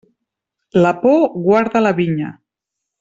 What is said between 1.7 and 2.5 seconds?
la vinya.